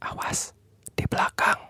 Awas 0.00 0.56
di 0.96 1.04
belakang. 1.04 1.60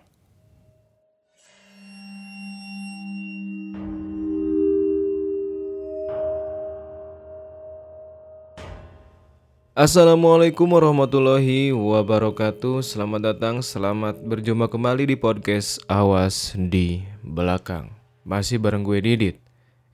Assalamualaikum 9.74 10.70
warahmatullahi 10.70 11.74
wabarakatuh. 11.74 12.86
Selamat 12.86 13.34
datang, 13.34 13.66
selamat 13.66 14.22
berjumpa 14.22 14.70
kembali 14.70 15.10
di 15.10 15.16
podcast 15.18 15.82
Awas 15.90 16.54
di 16.54 17.02
Belakang. 17.26 17.90
Masih 18.22 18.62
bareng 18.62 18.86
gue 18.86 19.00
Didit 19.02 19.42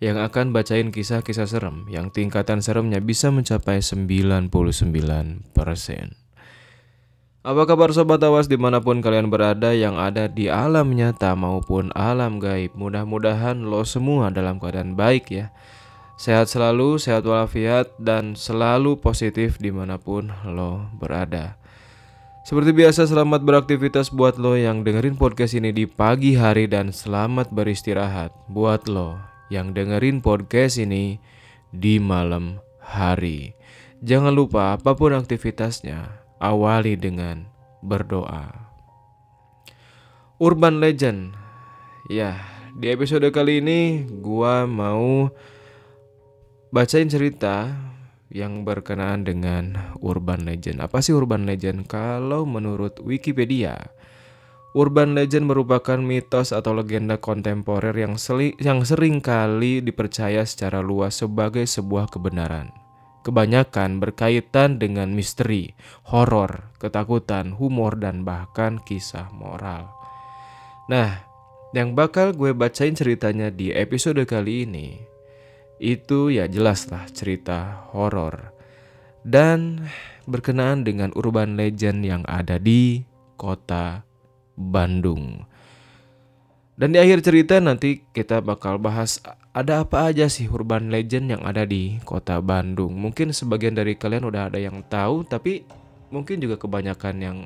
Yang 0.03 0.29
akan 0.29 0.51
bacain 0.51 0.91
kisah-kisah 0.91 1.47
serem 1.47 1.87
Yang 1.87 2.19
tingkatan 2.19 2.59
seremnya 2.59 2.99
bisa 2.99 3.31
mencapai 3.31 3.79
99% 3.79 4.27
Apa 7.47 7.63
kabar 7.63 7.95
Sobat 7.95 8.19
Awas 8.27 8.51
di 8.51 8.59
mana 8.59 8.83
pun 8.83 8.99
kalian 8.99 9.31
berada 9.31 9.71
Yang 9.71 9.95
ada 10.03 10.25
di 10.27 10.51
alam 10.51 10.91
nyata 10.91 11.39
maupun 11.39 11.95
alam 11.95 12.43
gaib 12.43 12.75
Mudah-mudahan 12.75 13.63
lo 13.63 13.87
semua 13.87 14.35
dalam 14.35 14.59
keadaan 14.59 14.99
baik 14.99 15.31
ya 15.31 15.55
Sehat 16.17 16.49
selalu, 16.49 16.97
sehat 16.97 17.29
walafiat, 17.29 17.93
dan 18.01 18.33
selalu 18.41 18.97
positif 18.97 19.61
di 19.61 19.69
mana 19.69 20.01
pun 20.01 20.33
lo 20.49 20.89
berada. 20.97 21.61
Seperti 22.41 22.73
biasa, 22.73 23.05
selamat 23.05 23.45
beraktivitas 23.45 24.09
buat 24.09 24.41
lo 24.41 24.57
yang 24.57 24.81
dengerin 24.81 25.21
podcast 25.21 25.53
ini 25.53 25.77
di 25.77 25.85
pagi 25.85 26.33
hari 26.33 26.73
dan 26.73 26.89
selamat 26.89 27.53
beristirahat 27.53 28.33
buat 28.49 28.89
lo 28.89 29.21
yang 29.53 29.77
dengerin 29.77 30.25
podcast 30.25 30.81
ini 30.81 31.21
di 31.69 32.01
malam 32.01 32.65
hari. 32.81 33.53
Jangan 34.01 34.33
lupa 34.33 34.73
apa 34.73 34.97
pun 34.97 35.13
aktivitasnya, 35.13 36.26
awali 36.43 36.99
dengan 36.99 37.49
berdoa. 37.85 38.53
Urban 40.37 40.85
Legend. 40.85 41.33
Ya, 42.13 42.45
di 42.77 42.93
episode 42.93 43.27
kali 43.33 43.65
ini 43.65 44.05
gua 44.21 44.69
mau 44.69 45.33
bacain 46.71 47.09
cerita 47.09 47.73
yang 48.29 48.69
berkenaan 48.69 49.25
dengan 49.25 49.97
urban 50.03 50.45
legend. 50.45 50.85
Apa 50.85 51.01
sih 51.01 51.17
urban 51.17 51.49
legend? 51.49 51.89
Kalau 51.89 52.45
menurut 52.45 53.01
Wikipedia, 53.01 53.91
urban 54.77 55.17
legend 55.17 55.49
merupakan 55.49 55.97
mitos 55.97 56.53
atau 56.53 56.77
legenda 56.77 57.17
kontemporer 57.17 57.97
yang, 57.97 58.21
seli, 58.21 58.53
yang 58.61 58.85
sering 58.85 59.25
kali 59.25 59.81
dipercaya 59.81 60.45
secara 60.45 60.85
luas 60.85 61.17
sebagai 61.17 61.65
sebuah 61.65 62.13
kebenaran. 62.13 62.86
Kebanyakan 63.27 63.99
berkaitan 63.99 64.79
dengan 64.79 65.11
misteri, 65.11 65.75
horor, 66.07 66.71
ketakutan, 66.79 67.59
humor, 67.59 67.99
dan 67.99 68.23
bahkan 68.23 68.79
kisah 68.79 69.35
moral. 69.35 69.91
Nah, 70.87 71.27
yang 71.75 71.99
bakal 71.99 72.31
gue 72.31 72.55
bacain 72.55 72.95
ceritanya 72.95 73.51
di 73.51 73.75
episode 73.75 74.23
kali 74.31 74.63
ini 74.63 75.03
itu 75.83 76.31
ya 76.31 76.47
jelas 76.47 76.87
lah 76.89 77.05
cerita 77.11 77.91
horor 77.93 78.55
dan 79.27 79.91
berkenaan 80.25 80.87
dengan 80.87 81.11
urban 81.19 81.59
legend 81.59 82.07
yang 82.07 82.23
ada 82.31 82.63
di 82.63 83.03
kota 83.35 84.07
Bandung. 84.55 85.45
Dan 86.77 86.93
di 86.93 87.01
akhir 87.01 87.25
cerita 87.25 87.57
nanti 87.57 88.05
kita 88.13 88.45
bakal 88.45 88.77
bahas 88.77 89.25
ada 89.57 89.81
apa 89.81 90.13
aja 90.13 90.29
sih 90.29 90.45
urban 90.45 90.93
legend 90.93 91.33
yang 91.33 91.43
ada 91.49 91.65
di 91.65 91.97
kota 92.05 92.37
Bandung. 92.45 92.93
Mungkin 92.93 93.33
sebagian 93.33 93.73
dari 93.73 93.97
kalian 93.97 94.29
udah 94.29 94.53
ada 94.53 94.61
yang 94.61 94.85
tahu 94.85 95.25
tapi 95.25 95.65
mungkin 96.13 96.37
juga 96.37 96.61
kebanyakan 96.61 97.17
yang 97.17 97.39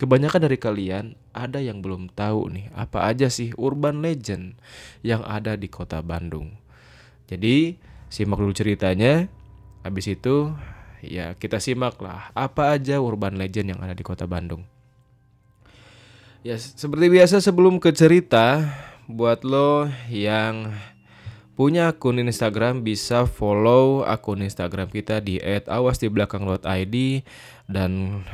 kebanyakan 0.00 0.48
dari 0.48 0.56
kalian 0.56 1.04
ada 1.36 1.60
yang 1.60 1.84
belum 1.84 2.16
tahu 2.16 2.48
nih 2.48 2.66
apa 2.72 3.12
aja 3.12 3.28
sih 3.28 3.52
urban 3.60 4.00
legend 4.00 4.56
yang 5.04 5.20
ada 5.20 5.52
di 5.60 5.68
kota 5.68 6.00
Bandung. 6.00 6.56
Jadi 7.28 7.76
simak 8.08 8.40
dulu 8.40 8.56
ceritanya. 8.56 9.28
Habis 9.84 10.16
itu 10.16 10.48
ya 11.04 11.36
kita 11.36 11.60
simak 11.60 12.00
lah 12.00 12.32
apa 12.32 12.72
aja 12.72 13.04
urban 13.04 13.36
legend 13.36 13.76
yang 13.76 13.80
ada 13.84 13.92
di 13.92 14.00
kota 14.00 14.24
Bandung. 14.24 14.64
Ya 16.42 16.58
seperti 16.58 17.06
biasa 17.06 17.38
sebelum 17.38 17.78
ke 17.78 17.94
cerita 17.94 18.66
buat 19.06 19.46
lo 19.46 19.86
yang 20.10 20.74
punya 21.54 21.94
akun 21.94 22.18
Instagram 22.18 22.82
bisa 22.82 23.30
follow 23.30 24.02
akun 24.02 24.42
Instagram 24.42 24.90
kita 24.90 25.22
di 25.22 25.38
@awasdibelakang.id 25.38 26.96
dan 27.70 27.90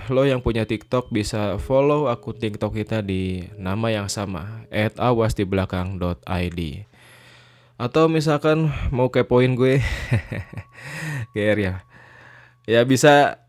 lo 0.08 0.24
yang 0.24 0.40
punya 0.40 0.64
TikTok 0.64 1.12
bisa 1.12 1.60
follow 1.60 2.08
akun 2.08 2.40
TikTok 2.40 2.80
kita 2.80 3.04
di 3.04 3.44
nama 3.60 3.92
yang 3.92 4.08
sama 4.08 4.64
@awasdibelakang.id. 4.72 6.60
Atau 7.76 8.08
misalkan 8.08 8.72
mau 8.88 9.12
kepoin 9.12 9.52
gue 9.52 9.84
GR 11.36 11.58
ya 11.60 11.84
Ya 12.64 12.84
bisa 12.88 13.44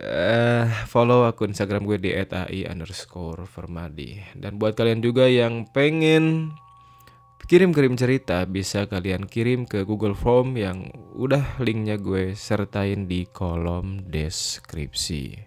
uh, 0.00 0.66
follow 0.90 1.26
akun 1.28 1.54
Instagram 1.54 1.86
gue 1.86 1.98
di 2.00 2.10
@ai 2.14 2.66
underscore 2.66 3.46
Fermadi 3.46 4.18
Dan 4.34 4.58
buat 4.58 4.74
kalian 4.74 5.04
juga 5.04 5.30
yang 5.30 5.68
pengen 5.70 6.54
kirim-kirim 7.44 7.94
cerita 7.94 8.42
Bisa 8.48 8.88
kalian 8.88 9.28
kirim 9.28 9.68
ke 9.68 9.84
Google 9.84 10.16
Form 10.16 10.56
yang 10.58 10.90
udah 11.14 11.60
linknya 11.62 12.00
gue 12.00 12.34
sertain 12.34 13.06
di 13.06 13.28
kolom 13.28 14.02
deskripsi. 14.08 15.38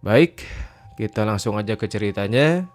Baik, 0.00 0.40
kita 0.96 1.28
langsung 1.28 1.60
aja 1.60 1.76
ke 1.76 1.84
ceritanya. 1.84 2.72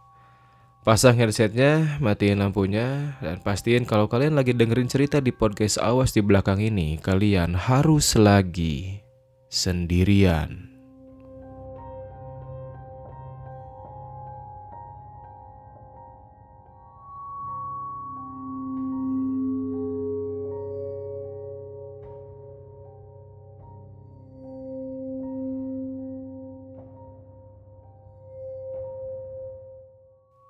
Pasang 0.85 1.17
headsetnya, 1.17 1.97
matiin 1.97 2.37
lampunya, 2.37 3.17
dan 3.17 3.41
pastiin 3.41 3.89
kalau 3.89 4.05
kalian 4.05 4.37
lagi 4.37 4.53
dengerin 4.53 4.85
cerita 4.85 5.17
di 5.17 5.33
podcast 5.33 5.81
awas 5.81 6.13
di 6.13 6.21
belakang 6.21 6.61
ini, 6.61 7.01
kalian 7.01 7.57
harus 7.57 8.13
lagi 8.13 9.04
sendirian. 9.55 10.67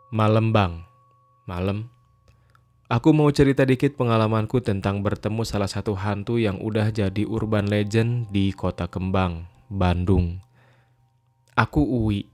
Malembang, 0.10 0.88
malam. 1.46 1.95
Aku 2.86 3.18
mau 3.18 3.34
cerita 3.34 3.66
dikit 3.66 3.98
pengalamanku 3.98 4.62
tentang 4.62 5.02
bertemu 5.02 5.42
salah 5.42 5.66
satu 5.66 5.98
hantu 5.98 6.38
yang 6.38 6.62
udah 6.62 6.94
jadi 6.94 7.26
urban 7.26 7.66
legend 7.66 8.30
di 8.30 8.54
kota 8.54 8.86
Kembang, 8.86 9.50
Bandung. 9.74 10.38
Aku 11.58 11.82
Uwi, 11.82 12.30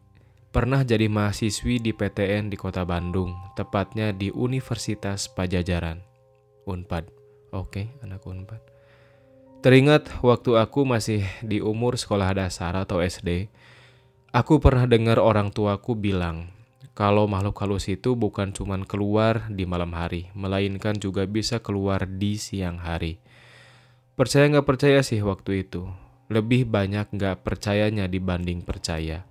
pernah 0.52 0.84
jadi 0.84 1.08
mahasiswi 1.08 1.80
di 1.80 1.96
PTN 1.96 2.52
di 2.52 2.60
kota 2.60 2.84
Bandung, 2.84 3.32
tepatnya 3.56 4.12
di 4.12 4.28
Universitas 4.28 5.32
Pajajaran. 5.32 6.04
Unpad, 6.68 7.08
oke 7.56 7.88
anak 8.04 8.20
Unpad. 8.28 8.60
Teringat 9.64 10.20
waktu 10.20 10.60
aku 10.60 10.84
masih 10.84 11.24
di 11.40 11.64
umur 11.64 11.96
sekolah 11.96 12.28
dasar 12.36 12.76
atau 12.76 13.00
SD, 13.00 13.48
aku 14.36 14.60
pernah 14.60 14.84
dengar 14.84 15.16
orang 15.16 15.48
tuaku 15.48 15.96
bilang, 15.96 16.52
kalau 16.92 17.24
makhluk 17.24 17.56
halus 17.64 17.88
itu 17.88 18.20
bukan 18.20 18.52
cuma 18.52 18.76
keluar 18.84 19.48
di 19.48 19.64
malam 19.64 19.96
hari, 19.96 20.28
melainkan 20.36 21.00
juga 21.00 21.24
bisa 21.24 21.64
keluar 21.64 22.04
di 22.04 22.36
siang 22.36 22.84
hari. 22.84 23.24
Percaya 24.20 24.52
nggak 24.52 24.68
percaya 24.68 25.00
sih 25.00 25.24
waktu 25.24 25.64
itu, 25.64 25.88
lebih 26.28 26.68
banyak 26.68 27.12
nggak 27.16 27.48
percayanya 27.48 28.12
dibanding 28.12 28.64
percaya. 28.64 29.24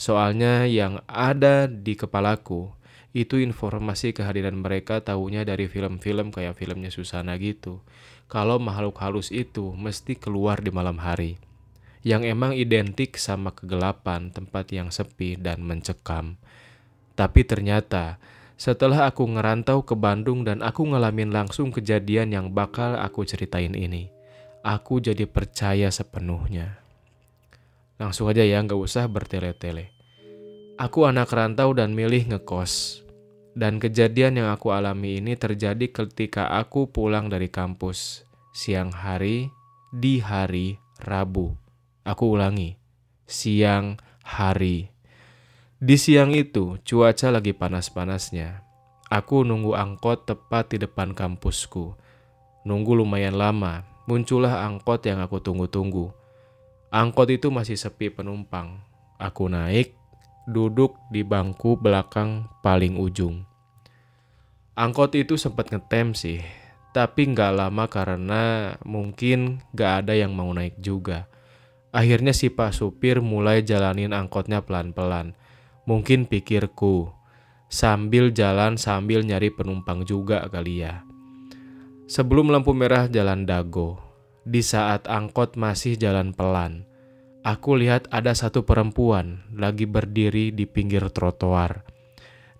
Soalnya 0.00 0.64
yang 0.64 1.04
ada 1.04 1.68
di 1.68 1.92
kepalaku 1.92 2.72
itu 3.12 3.42
informasi 3.42 4.16
kehadiran 4.16 4.56
mereka 4.56 5.02
tahunya 5.02 5.42
dari 5.42 5.66
film-film 5.66 6.30
kayak 6.32 6.56
filmnya 6.56 6.88
Susana 6.88 7.36
gitu. 7.36 7.82
Kalau 8.30 8.62
makhluk 8.62 8.96
halus 9.02 9.34
itu 9.34 9.74
mesti 9.74 10.14
keluar 10.14 10.62
di 10.62 10.70
malam 10.70 10.96
hari. 11.02 11.36
Yang 12.00 12.32
emang 12.32 12.56
identik 12.56 13.20
sama 13.20 13.52
kegelapan, 13.52 14.32
tempat 14.32 14.72
yang 14.72 14.88
sepi 14.88 15.36
dan 15.36 15.60
mencekam. 15.60 16.40
Tapi 17.20 17.44
ternyata 17.44 18.16
setelah 18.56 19.04
aku 19.04 19.28
ngerantau 19.28 19.84
ke 19.84 19.92
Bandung 19.92 20.40
dan 20.40 20.64
aku 20.64 20.88
ngalamin 20.88 21.28
langsung 21.28 21.68
kejadian 21.68 22.32
yang 22.32 22.56
bakal 22.56 22.96
aku 22.96 23.28
ceritain 23.28 23.76
ini, 23.76 24.08
aku 24.64 25.04
jadi 25.04 25.28
percaya 25.28 25.92
sepenuhnya. 25.92 26.80
Langsung 28.00 28.32
aja 28.32 28.40
ya, 28.40 28.56
nggak 28.64 28.80
usah 28.80 29.04
bertele-tele. 29.04 29.92
Aku 30.80 31.04
anak 31.04 31.28
rantau 31.28 31.76
dan 31.76 31.92
milih 31.92 32.32
ngekos. 32.32 33.04
Dan 33.52 33.76
kejadian 33.76 34.40
yang 34.40 34.48
aku 34.48 34.72
alami 34.72 35.20
ini 35.20 35.36
terjadi 35.36 35.92
ketika 35.92 36.48
aku 36.56 36.88
pulang 36.88 37.28
dari 37.28 37.52
kampus. 37.52 38.24
Siang 38.56 38.96
hari, 38.96 39.52
di 39.92 40.24
hari 40.24 40.80
Rabu. 41.04 41.52
Aku 42.00 42.32
ulangi, 42.32 42.80
siang 43.28 44.00
hari 44.24 44.88
Di 45.80 45.96
siang 45.96 46.36
itu, 46.36 46.76
cuaca 46.84 47.32
lagi 47.32 47.56
panas-panasnya. 47.56 48.68
Aku 49.08 49.48
nunggu 49.48 49.72
angkot 49.72 50.28
tepat 50.28 50.76
di 50.76 50.84
depan 50.84 51.16
kampusku. 51.16 51.96
Nunggu 52.68 53.00
lumayan 53.00 53.40
lama, 53.40 53.88
muncullah 54.04 54.60
angkot 54.68 55.08
yang 55.08 55.24
aku 55.24 55.40
tunggu-tunggu. 55.40 56.12
Angkot 56.92 57.32
itu 57.32 57.48
masih 57.48 57.80
sepi 57.80 58.12
penumpang. 58.12 58.76
Aku 59.16 59.48
naik, 59.48 59.96
duduk 60.44 61.00
di 61.08 61.24
bangku 61.24 61.80
belakang 61.80 62.44
paling 62.60 63.00
ujung. 63.00 63.48
Angkot 64.76 65.16
itu 65.16 65.40
sempat 65.40 65.72
ngetem 65.72 66.12
sih, 66.12 66.44
tapi 66.92 67.32
nggak 67.32 67.56
lama 67.56 67.88
karena 67.88 68.76
mungkin 68.84 69.64
nggak 69.72 69.92
ada 70.04 70.12
yang 70.12 70.36
mau 70.36 70.52
naik 70.52 70.76
juga. 70.76 71.24
Akhirnya 71.88 72.36
si 72.36 72.52
pak 72.52 72.76
supir 72.76 73.24
mulai 73.24 73.64
jalanin 73.64 74.12
angkotnya 74.12 74.60
pelan-pelan. 74.60 75.39
Mungkin 75.90 76.30
pikirku, 76.30 77.10
sambil 77.66 78.30
jalan 78.30 78.78
sambil 78.78 79.26
nyari 79.26 79.50
penumpang 79.50 80.06
juga 80.06 80.46
kali 80.46 80.86
ya. 80.86 81.02
Sebelum 82.06 82.46
lampu 82.54 82.70
merah 82.70 83.10
jalan 83.10 83.42
dago, 83.42 83.98
di 84.46 84.62
saat 84.62 85.10
angkot 85.10 85.58
masih 85.58 85.98
jalan 85.98 86.30
pelan, 86.30 86.86
aku 87.42 87.74
lihat 87.74 88.06
ada 88.14 88.38
satu 88.38 88.62
perempuan 88.62 89.42
lagi 89.50 89.90
berdiri 89.90 90.54
di 90.54 90.62
pinggir 90.62 91.10
trotoar. 91.10 91.82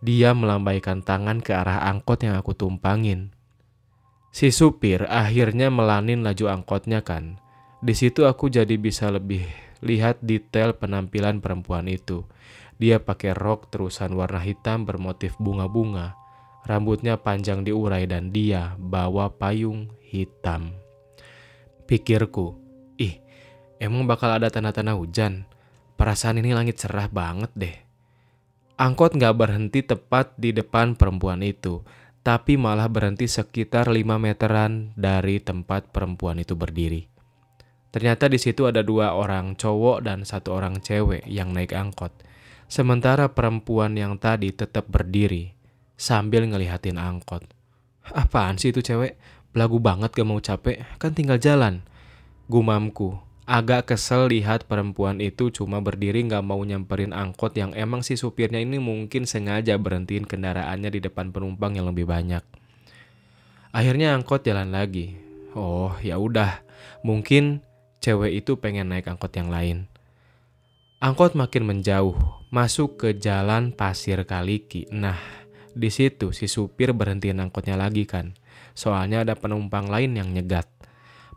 Dia 0.03 0.35
melambaikan 0.35 1.07
tangan 1.07 1.39
ke 1.39 1.55
arah 1.55 1.87
angkot 1.87 2.27
yang 2.27 2.35
aku 2.35 2.59
tumpangin. 2.59 3.31
Si 4.35 4.51
supir 4.51 5.07
akhirnya 5.07 5.71
melanin 5.71 6.27
laju 6.27 6.51
angkotnya 6.51 7.07
kan. 7.07 7.39
Di 7.79 7.95
situ 7.95 8.27
aku 8.27 8.51
jadi 8.51 8.75
bisa 8.75 9.07
lebih 9.07 9.47
lihat 9.87 10.19
detail 10.19 10.75
penampilan 10.75 11.39
perempuan 11.39 11.87
itu. 11.87 12.27
Dia 12.81 12.97
pakai 12.97 13.37
rok 13.37 13.69
terusan 13.69 14.17
warna 14.17 14.41
hitam 14.41 14.89
bermotif 14.89 15.37
bunga-bunga. 15.37 16.17
Rambutnya 16.65 17.21
panjang 17.21 17.61
diurai 17.61 18.09
dan 18.09 18.33
dia 18.33 18.73
bawa 18.81 19.37
payung 19.37 19.93
hitam. 20.01 20.73
Pikirku, 21.85 22.57
ih, 22.97 23.21
emang 23.77 24.09
bakal 24.09 24.33
ada 24.33 24.49
tanda-tanda 24.49 24.97
hujan. 24.97 25.45
Perasaan 26.01 26.41
ini 26.41 26.57
langit 26.57 26.81
cerah 26.81 27.13
banget 27.13 27.53
deh. 27.53 27.77
Angkot 28.81 29.13
gak 29.13 29.37
berhenti 29.37 29.85
tepat 29.85 30.33
di 30.41 30.57
depan 30.57 30.97
perempuan 30.97 31.45
itu, 31.45 31.85
tapi 32.25 32.57
malah 32.57 32.89
berhenti 32.89 33.29
sekitar 33.29 33.93
5 33.93 34.17
meteran 34.17 34.97
dari 34.97 35.37
tempat 35.37 35.93
perempuan 35.93 36.41
itu 36.41 36.57
berdiri. 36.57 37.05
Ternyata 37.93 38.33
di 38.33 38.41
situ 38.41 38.65
ada 38.65 38.81
dua 38.81 39.13
orang 39.13 39.53
cowok 39.53 40.01
dan 40.01 40.25
satu 40.25 40.57
orang 40.57 40.81
cewek 40.81 41.29
yang 41.29 41.53
naik 41.53 41.77
angkot. 41.77 42.30
Sementara 42.71 43.35
perempuan 43.35 43.99
yang 43.99 44.15
tadi 44.15 44.55
tetap 44.55 44.87
berdiri 44.87 45.59
sambil 45.99 46.47
ngelihatin 46.47 47.03
angkot. 47.03 47.43
Apaan 48.15 48.63
sih 48.63 48.71
itu 48.71 48.79
cewek? 48.79 49.19
Belagu 49.51 49.83
banget 49.83 50.15
gak 50.15 50.29
mau 50.31 50.39
capek, 50.39 50.87
kan 51.03 51.11
tinggal 51.11 51.43
jalan. 51.43 51.83
Gumamku, 52.47 53.19
agak 53.43 53.91
kesel 53.91 54.31
lihat 54.31 54.71
perempuan 54.71 55.19
itu 55.19 55.51
cuma 55.51 55.83
berdiri 55.83 56.23
gak 56.31 56.47
mau 56.47 56.63
nyamperin 56.63 57.11
angkot 57.11 57.59
yang 57.59 57.75
emang 57.75 58.07
si 58.07 58.15
supirnya 58.15 58.63
ini 58.63 58.79
mungkin 58.79 59.27
sengaja 59.27 59.75
berhentiin 59.75 60.31
kendaraannya 60.31 60.95
di 60.95 61.03
depan 61.03 61.35
penumpang 61.35 61.75
yang 61.75 61.91
lebih 61.91 62.07
banyak. 62.07 62.47
Akhirnya 63.75 64.15
angkot 64.15 64.47
jalan 64.47 64.71
lagi. 64.71 65.19
Oh, 65.59 65.91
ya 66.07 66.23
udah. 66.23 66.63
Mungkin 67.03 67.67
cewek 67.99 68.47
itu 68.47 68.63
pengen 68.63 68.95
naik 68.95 69.11
angkot 69.11 69.35
yang 69.35 69.51
lain. 69.51 69.90
Angkot 71.01 71.33
makin 71.33 71.65
menjauh, 71.65 72.13
masuk 72.53 73.01
ke 73.01 73.17
jalan 73.17 73.73
pasir 73.73 74.21
Kaliki. 74.29 74.85
Nah, 74.93 75.17
di 75.73 75.89
situ 75.89 76.37
si 76.37 76.45
supir 76.45 76.93
berhentiin 76.93 77.41
angkotnya 77.41 77.73
lagi 77.73 78.05
kan. 78.05 78.37
Soalnya 78.77 79.25
ada 79.25 79.33
penumpang 79.33 79.89
lain 79.89 80.13
yang 80.21 80.29
nyegat. 80.29 80.69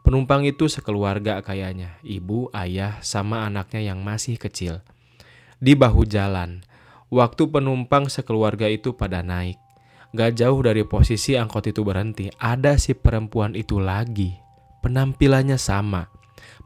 Penumpang 0.03 0.43
itu 0.43 0.67
sekeluarga 0.67 1.39
kayaknya, 1.39 1.95
ibu, 2.03 2.51
ayah, 2.51 2.99
sama 2.99 3.47
anaknya 3.47 3.95
yang 3.95 4.03
masih 4.03 4.35
kecil. 4.35 4.83
Di 5.63 5.79
bahu 5.79 6.03
jalan, 6.11 6.67
waktu 7.07 7.47
penumpang 7.47 8.11
sekeluarga 8.11 8.67
itu 8.67 8.99
pada 8.99 9.23
naik. 9.23 9.55
Gak 10.11 10.43
jauh 10.43 10.59
dari 10.59 10.83
posisi 10.83 11.39
angkot 11.39 11.71
itu 11.71 11.87
berhenti, 11.87 12.27
ada 12.35 12.75
si 12.75 12.91
perempuan 12.99 13.55
itu 13.55 13.79
lagi. 13.79 14.35
Penampilannya 14.83 15.55
sama, 15.55 16.11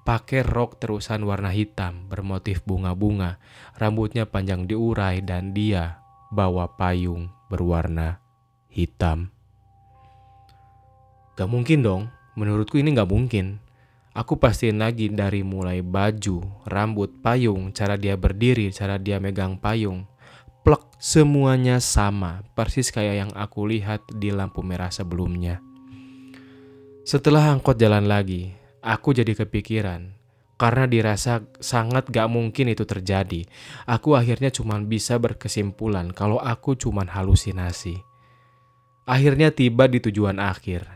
pakai 0.08 0.40
rok 0.40 0.80
terusan 0.80 1.28
warna 1.28 1.52
hitam 1.52 2.08
bermotif 2.08 2.64
bunga-bunga, 2.64 3.44
rambutnya 3.76 4.24
panjang 4.24 4.64
diurai 4.64 5.20
dan 5.20 5.52
dia 5.52 6.00
bawa 6.32 6.80
payung 6.80 7.28
berwarna 7.52 8.24
hitam. 8.72 9.36
Gak 11.36 11.52
mungkin 11.52 11.84
dong, 11.84 12.04
menurutku 12.40 12.80
ini 12.80 12.96
gak 12.96 13.12
mungkin. 13.12 13.60
Aku 14.16 14.40
pastiin 14.40 14.80
lagi 14.80 15.12
dari 15.12 15.44
mulai 15.44 15.84
baju, 15.84 16.40
rambut, 16.64 17.20
payung, 17.20 17.76
cara 17.76 18.00
dia 18.00 18.16
berdiri, 18.16 18.72
cara 18.72 18.96
dia 18.96 19.20
megang 19.20 19.60
payung. 19.60 20.08
Plek, 20.64 20.88
semuanya 21.04 21.84
sama, 21.84 22.48
persis 22.56 22.96
kayak 22.96 23.28
yang 23.28 23.32
aku 23.36 23.68
lihat 23.68 24.08
di 24.16 24.32
lampu 24.32 24.64
merah 24.64 24.90
sebelumnya. 24.90 25.60
Setelah 27.04 27.54
angkot 27.54 27.78
jalan 27.78 28.10
lagi, 28.10 28.58
aku 28.88 29.12
jadi 29.12 29.36
kepikiran. 29.36 30.16
Karena 30.58 30.90
dirasa 30.90 31.46
sangat 31.62 32.10
gak 32.10 32.34
mungkin 32.34 32.74
itu 32.74 32.82
terjadi, 32.82 33.46
aku 33.86 34.18
akhirnya 34.18 34.50
cuma 34.50 34.82
bisa 34.82 35.22
berkesimpulan 35.22 36.10
kalau 36.10 36.42
aku 36.42 36.74
cuma 36.74 37.06
halusinasi. 37.06 38.02
Akhirnya 39.06 39.54
tiba 39.54 39.86
di 39.86 40.02
tujuan 40.02 40.42
akhir. 40.42 40.90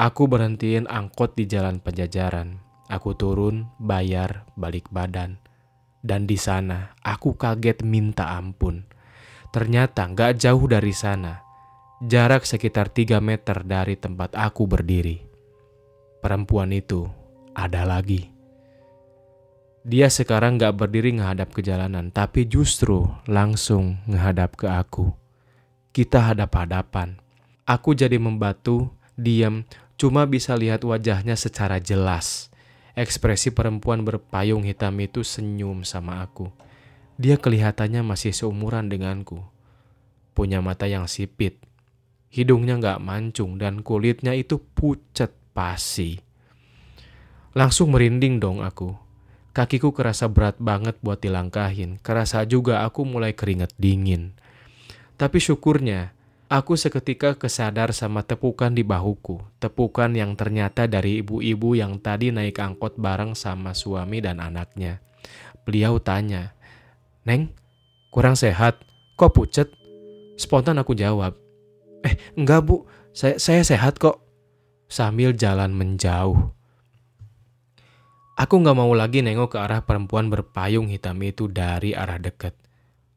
Aku 0.00 0.32
berhentiin 0.32 0.88
angkot 0.88 1.36
di 1.36 1.44
jalan 1.44 1.76
penjajaran. 1.84 2.56
Aku 2.88 3.12
turun, 3.12 3.68
bayar, 3.76 4.48
balik 4.56 4.88
badan. 4.88 5.36
Dan 6.00 6.24
di 6.24 6.40
sana, 6.40 6.96
aku 7.04 7.36
kaget 7.36 7.84
minta 7.84 8.32
ampun. 8.32 8.88
Ternyata 9.52 10.08
gak 10.08 10.40
jauh 10.40 10.64
dari 10.64 10.96
sana. 10.96 11.44
Jarak 12.00 12.48
sekitar 12.48 12.88
3 12.88 13.20
meter 13.20 13.60
dari 13.60 14.00
tempat 14.00 14.32
aku 14.32 14.64
berdiri. 14.64 15.29
Perempuan 16.20 16.72
itu 16.76 17.08
ada 17.56 17.88
lagi. 17.88 18.28
Dia 19.84 20.12
sekarang 20.12 20.60
gak 20.60 20.76
berdiri 20.76 21.16
menghadap 21.16 21.56
ke 21.56 21.64
jalanan, 21.64 22.12
tapi 22.12 22.44
justru 22.44 23.08
langsung 23.24 23.96
menghadap 24.04 24.56
ke 24.56 24.68
aku. 24.68 25.16
Kita 25.90 26.32
hadap-hadapan. 26.32 27.16
Aku 27.64 27.96
jadi 27.96 28.20
membatu, 28.20 28.92
diam, 29.16 29.64
Cuma 30.00 30.24
bisa 30.24 30.56
lihat 30.56 30.80
wajahnya 30.80 31.36
secara 31.36 31.76
jelas. 31.76 32.48
Ekspresi 32.96 33.52
perempuan 33.52 34.00
berpayung 34.00 34.64
hitam 34.64 34.96
itu 34.96 35.20
senyum 35.20 35.84
sama 35.84 36.24
aku. 36.24 36.48
Dia 37.20 37.36
kelihatannya 37.36 38.00
masih 38.00 38.32
seumuran 38.32 38.88
denganku. 38.88 39.44
Punya 40.32 40.64
mata 40.64 40.88
yang 40.88 41.04
sipit. 41.04 41.60
Hidungnya 42.32 42.80
nggak 42.80 42.96
mancung 43.04 43.60
dan 43.60 43.84
kulitnya 43.84 44.32
itu 44.32 44.56
pucat 44.72 45.36
pasi. 45.52 46.22
Langsung 47.52 47.90
merinding 47.90 48.38
dong 48.38 48.62
aku. 48.62 48.94
Kakiku 49.50 49.90
kerasa 49.90 50.30
berat 50.30 50.56
banget 50.62 50.94
buat 51.02 51.18
dilangkahin. 51.18 51.98
Kerasa 52.00 52.46
juga 52.46 52.86
aku 52.86 53.02
mulai 53.02 53.34
keringet 53.34 53.74
dingin. 53.74 54.38
Tapi 55.18 55.42
syukurnya 55.42 56.14
Aku 56.50 56.74
seketika 56.74 57.38
kesadar 57.38 57.94
sama 57.94 58.26
tepukan 58.26 58.74
di 58.74 58.82
bahuku, 58.82 59.38
tepukan 59.62 60.10
yang 60.10 60.34
ternyata 60.34 60.90
dari 60.90 61.22
ibu-ibu 61.22 61.78
yang 61.78 62.02
tadi 62.02 62.34
naik 62.34 62.58
angkot 62.58 62.98
bareng 62.98 63.38
sama 63.38 63.70
suami 63.70 64.18
dan 64.18 64.42
anaknya. 64.42 64.98
Beliau 65.62 66.02
tanya, 66.02 66.50
Neng, 67.22 67.54
kurang 68.10 68.34
sehat? 68.34 68.82
Kok 69.14 69.30
pucet? 69.30 69.70
Spontan 70.34 70.82
aku 70.82 70.98
jawab, 70.98 71.38
Eh, 72.02 72.18
enggak 72.34 72.66
bu, 72.66 72.82
saya, 73.14 73.38
saya 73.38 73.62
sehat 73.62 74.02
kok. 74.02 74.18
Sambil 74.90 75.38
jalan 75.38 75.70
menjauh. 75.70 76.50
Aku 78.34 78.58
gak 78.58 78.74
mau 78.74 78.90
lagi 78.90 79.22
nengok 79.22 79.54
ke 79.54 79.58
arah 79.62 79.86
perempuan 79.86 80.26
berpayung 80.34 80.90
hitam 80.90 81.14
itu 81.22 81.46
dari 81.46 81.94
arah 81.94 82.18
dekat. 82.18 82.58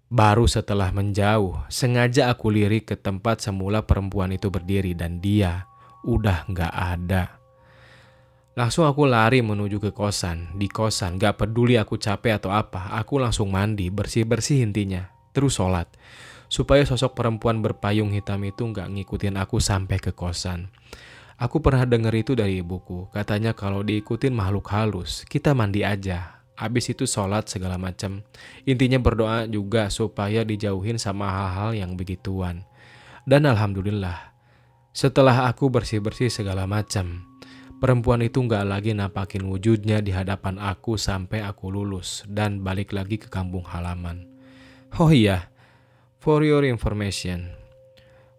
Baru 0.06 0.46
setelah 0.46 0.94
menjauh, 0.94 1.66
sengaja 1.74 2.30
aku 2.30 2.54
lirik 2.54 2.94
ke 2.94 2.96
tempat 3.00 3.42
semula 3.42 3.90
perempuan 3.90 4.30
itu 4.38 4.54
berdiri 4.54 4.94
dan 4.94 5.18
dia 5.18 5.66
udah 6.06 6.46
gak 6.54 6.70
ada. 6.70 7.42
Langsung 8.54 8.86
aku 8.86 9.10
lari 9.10 9.42
menuju 9.42 9.82
ke 9.82 9.90
kosan. 9.98 10.54
Di 10.54 10.70
kosan, 10.70 11.18
gak 11.18 11.42
peduli 11.42 11.82
aku 11.82 11.98
capek 11.98 12.38
atau 12.38 12.54
apa, 12.54 12.94
aku 12.94 13.18
langsung 13.18 13.50
mandi, 13.50 13.90
bersih-bersih 13.90 14.62
intinya. 14.62 15.10
Terus 15.34 15.58
sholat. 15.58 15.90
Supaya 16.54 16.86
sosok 16.86 17.18
perempuan 17.18 17.66
berpayung 17.66 18.14
hitam 18.14 18.46
itu 18.46 18.62
gak 18.70 18.94
ngikutin 18.94 19.42
aku 19.42 19.58
sampai 19.58 19.98
ke 19.98 20.14
kosan. 20.14 20.70
Aku 21.38 21.60
pernah 21.60 21.84
denger 21.84 22.14
itu 22.14 22.32
dari 22.38 22.62
ibuku. 22.62 23.10
Katanya 23.10 23.58
kalau 23.58 23.82
diikutin 23.82 24.34
makhluk 24.34 24.70
halus, 24.70 25.26
kita 25.26 25.58
mandi 25.58 25.82
aja. 25.82 26.44
Abis 26.54 26.94
itu 26.94 27.10
sholat 27.10 27.50
segala 27.50 27.82
macam. 27.82 28.22
Intinya 28.70 29.02
berdoa 29.02 29.50
juga 29.50 29.90
supaya 29.90 30.46
dijauhin 30.46 31.02
sama 31.02 31.26
hal-hal 31.28 31.74
yang 31.74 31.98
begituan. 31.98 32.62
Dan 33.26 33.50
alhamdulillah, 33.50 34.34
setelah 34.94 35.50
aku 35.50 35.74
bersih-bersih 35.74 36.30
segala 36.30 36.70
macam, 36.70 37.26
perempuan 37.82 38.22
itu 38.22 38.46
nggak 38.46 38.66
lagi 38.70 38.92
nampakin 38.94 39.50
wujudnya 39.50 40.06
di 40.06 40.14
hadapan 40.14 40.62
aku 40.62 41.02
sampai 41.02 41.42
aku 41.42 41.74
lulus 41.74 42.22
dan 42.30 42.62
balik 42.62 42.94
lagi 42.94 43.18
ke 43.18 43.26
kampung 43.34 43.66
halaman. 43.66 44.30
Oh 45.02 45.10
iya, 45.10 45.50
for 46.22 46.46
your 46.46 46.62
information, 46.62 47.50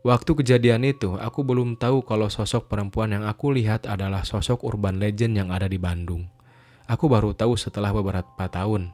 Waktu 0.04 0.44
kejadian 0.44 0.84
itu, 0.84 1.16
aku 1.16 1.40
belum 1.40 1.80
tahu 1.80 2.04
kalau 2.04 2.28
sosok 2.28 2.68
perempuan 2.68 3.16
yang 3.16 3.24
aku 3.24 3.56
lihat 3.56 3.88
adalah 3.88 4.20
sosok 4.20 4.60
urban 4.68 5.00
legend 5.00 5.40
yang 5.40 5.48
ada 5.48 5.64
di 5.64 5.80
Bandung. 5.80 6.28
Aku 6.84 7.08
baru 7.08 7.32
tahu 7.32 7.56
setelah 7.56 7.88
beberapa 7.88 8.44
tahun. 8.44 8.92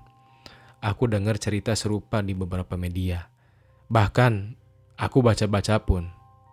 Aku 0.79 1.11
dengar 1.11 1.43
cerita 1.43 1.75
serupa 1.75 2.23
di 2.23 2.31
beberapa 2.31 2.79
media. 2.79 3.27
Bahkan, 3.91 4.55
aku 5.03 5.19
baca-baca 5.19 5.83
pun, 5.83 6.07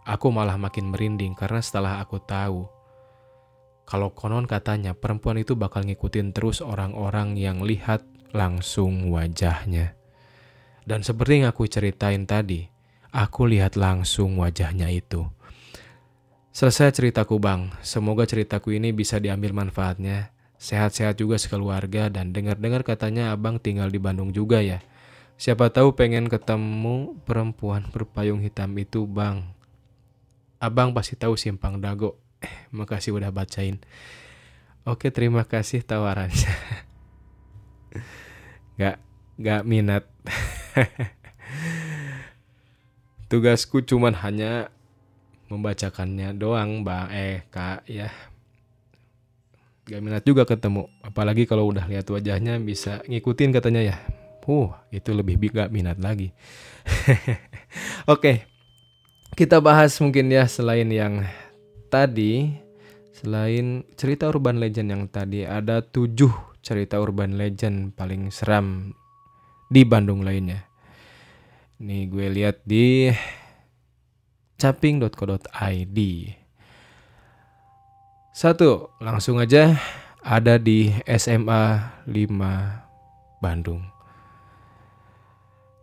aku 0.09 0.33
malah 0.33 0.57
makin 0.57 0.89
merinding 0.89 1.37
karena 1.37 1.61
setelah 1.61 2.01
aku 2.01 2.17
tahu 2.17 2.65
kalau 3.87 4.11
konon 4.11 4.43
katanya 4.43 4.91
perempuan 4.91 5.39
itu 5.39 5.55
bakal 5.55 5.87
ngikutin 5.87 6.35
terus 6.35 6.59
orang-orang 6.59 7.39
yang 7.39 7.63
lihat 7.63 8.03
langsung 8.35 9.07
wajahnya. 9.15 9.95
Dan 10.83 11.07
seperti 11.07 11.39
yang 11.39 11.55
aku 11.55 11.71
ceritain 11.71 12.27
tadi, 12.27 12.67
aku 13.17 13.49
lihat 13.49 13.73
langsung 13.73 14.37
wajahnya 14.37 14.93
itu. 14.93 15.25
Selesai 16.53 16.93
ceritaku 16.93 17.41
bang, 17.41 17.73
semoga 17.81 18.29
ceritaku 18.29 18.77
ini 18.77 18.93
bisa 18.93 19.17
diambil 19.17 19.57
manfaatnya. 19.57 20.29
Sehat-sehat 20.57 21.17
juga 21.17 21.37
sekeluarga 21.37 22.09
dan 22.09 22.33
dengar-dengar 22.33 22.81
katanya 22.85 23.33
abang 23.33 23.57
tinggal 23.57 23.89
di 23.89 23.97
Bandung 23.97 24.33
juga 24.33 24.61
ya. 24.61 24.81
Siapa 25.37 25.69
tahu 25.69 25.93
pengen 25.93 26.29
ketemu 26.29 27.13
perempuan 27.25 27.85
berpayung 27.93 28.41
hitam 28.41 28.73
itu 28.77 29.05
bang. 29.05 29.45
Abang 30.57 30.97
pasti 30.97 31.13
tahu 31.13 31.37
simpang 31.37 31.77
dago. 31.77 32.17
Eh, 32.41 32.69
makasih 32.73 33.13
udah 33.13 33.29
bacain. 33.29 33.77
Oke, 34.81 35.13
terima 35.13 35.45
kasih 35.45 35.85
tawarannya. 35.85 36.53
gak, 38.81 38.97
gak 39.37 39.61
minat. 39.61 40.09
Tugasku 43.27 43.83
cuman 43.83 44.15
hanya 44.23 44.71
membacakannya 45.51 46.31
doang, 46.35 46.83
Mbak 46.83 47.07
eh 47.11 47.43
Kak 47.51 47.83
ya. 47.91 48.07
Gak 49.87 50.03
minat 50.03 50.23
juga 50.27 50.43
ketemu, 50.43 50.87
apalagi 50.99 51.47
kalau 51.47 51.67
udah 51.71 51.87
lihat 51.87 52.07
wajahnya 52.07 52.59
bisa 52.59 53.03
ngikutin 53.07 53.51
katanya 53.55 53.81
ya. 53.83 53.95
Uh, 54.47 54.71
itu 54.95 55.11
lebih 55.11 55.35
gak 55.51 55.75
minat 55.75 55.99
lagi. 55.99 56.31
Oke, 58.13 58.47
kita 59.35 59.59
bahas 59.59 59.99
mungkin 59.99 60.31
ya 60.31 60.47
selain 60.47 60.87
yang 60.87 61.27
tadi, 61.91 62.55
selain 63.11 63.83
cerita 63.99 64.31
urban 64.31 64.63
legend 64.63 64.87
yang 64.87 65.03
tadi 65.11 65.43
ada 65.43 65.83
tujuh 65.83 66.31
cerita 66.63 66.95
urban 66.99 67.35
legend 67.35 67.91
paling 67.99 68.31
seram 68.31 68.95
di 69.67 69.83
Bandung 69.83 70.23
lainnya. 70.23 70.63
Nih 71.77 72.09
gue 72.09 72.25
lihat 72.33 72.65
di 72.65 73.13
caping.co.id. 74.57 75.99
Satu, 78.33 78.97
langsung 78.97 79.37
aja 79.37 79.77
ada 80.25 80.57
di 80.57 80.89
SMA 81.05 81.61
5 82.09 83.37
Bandung. 83.37 83.85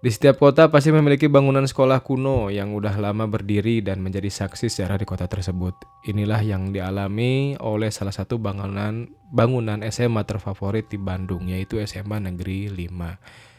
Di 0.03 0.11
setiap 0.11 0.43
kota 0.43 0.67
pasti 0.67 0.91
memiliki 0.91 1.31
bangunan 1.31 1.63
sekolah 1.63 2.03
kuno 2.03 2.51
yang 2.51 2.75
udah 2.75 2.99
lama 2.99 3.31
berdiri 3.31 3.79
dan 3.79 4.03
menjadi 4.03 4.35
saksi 4.35 4.67
sejarah 4.67 4.99
di 4.99 5.07
kota 5.07 5.31
tersebut. 5.31 5.79
Inilah 6.11 6.43
yang 6.43 6.75
dialami 6.75 7.55
oleh 7.63 7.95
salah 7.95 8.13
satu 8.13 8.43
bangunan 8.43 9.07
bangunan 9.31 9.79
SMA 9.95 10.27
terfavorit 10.27 10.91
di 10.91 10.99
Bandung 10.99 11.47
yaitu 11.47 11.79
SMA 11.87 12.19
Negeri 12.19 12.67
5. 12.67 13.54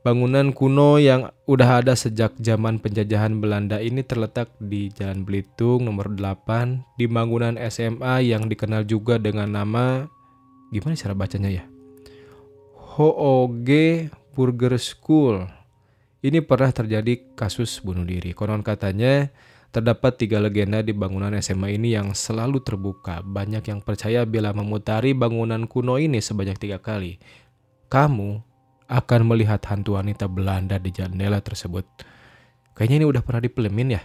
Bangunan 0.00 0.56
kuno 0.56 0.96
yang 0.96 1.28
udah 1.44 1.84
ada 1.84 1.92
sejak 1.92 2.32
zaman 2.40 2.80
penjajahan 2.80 3.36
Belanda 3.36 3.84
ini 3.84 4.00
terletak 4.00 4.48
di 4.56 4.88
Jalan 4.88 5.28
Belitung 5.28 5.84
nomor 5.84 6.08
8 6.16 6.96
di 6.96 7.04
bangunan 7.04 7.60
SMA 7.68 8.24
yang 8.24 8.48
dikenal 8.48 8.88
juga 8.88 9.20
dengan 9.20 9.52
nama 9.52 10.08
gimana 10.72 10.96
cara 10.96 11.12
bacanya 11.12 11.52
ya? 11.52 11.64
Hooge 12.96 14.08
Burger 14.32 14.80
School. 14.80 15.44
Ini 16.24 16.48
pernah 16.48 16.72
terjadi 16.72 17.36
kasus 17.36 17.84
bunuh 17.84 18.08
diri. 18.08 18.32
Konon 18.32 18.64
katanya 18.64 19.28
terdapat 19.68 20.16
tiga 20.16 20.40
legenda 20.40 20.80
di 20.80 20.96
bangunan 20.96 21.36
SMA 21.44 21.76
ini 21.76 21.92
yang 21.92 22.16
selalu 22.16 22.64
terbuka. 22.64 23.20
Banyak 23.20 23.68
yang 23.68 23.84
percaya 23.84 24.24
bila 24.24 24.56
memutari 24.56 25.12
bangunan 25.12 25.68
kuno 25.68 26.00
ini 26.00 26.24
sebanyak 26.24 26.56
tiga 26.56 26.80
kali, 26.80 27.20
kamu 27.92 28.48
akan 28.90 29.30
melihat 29.30 29.62
hantu 29.70 29.94
wanita 29.94 30.26
Belanda 30.26 30.82
di 30.82 30.90
jendela 30.90 31.38
tersebut. 31.38 31.86
Kayaknya 32.74 32.96
ini 33.00 33.06
udah 33.06 33.22
pernah 33.22 33.42
dipelemin 33.46 33.94
ya? 33.94 34.02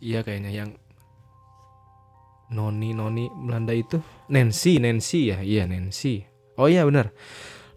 Iya 0.00 0.24
kayaknya 0.24 0.50
yang 0.50 0.70
Noni 2.52 2.96
Noni 2.96 3.28
Belanda 3.28 3.76
itu 3.76 4.00
Nancy 4.32 4.80
Nancy 4.80 5.30
ya 5.30 5.44
iya 5.44 5.68
Nancy. 5.68 6.24
Oh 6.56 6.72
iya 6.72 6.88
benar. 6.88 7.12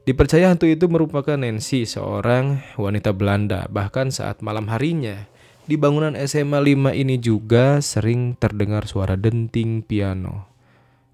Dipercaya 0.05 0.53
hantu 0.53 0.69
itu 0.69 0.85
merupakan 0.85 1.33
Nancy, 1.33 1.89
seorang 1.89 2.61
wanita 2.77 3.09
Belanda. 3.09 3.65
Bahkan 3.65 4.13
saat 4.13 4.45
malam 4.45 4.69
harinya, 4.69 5.25
di 5.65 5.81
bangunan 5.81 6.13
SMA 6.13 6.61
5 6.61 6.93
ini 6.93 7.17
juga 7.17 7.81
sering 7.81 8.37
terdengar 8.37 8.85
suara 8.85 9.17
denting 9.17 9.81
piano. 9.81 10.54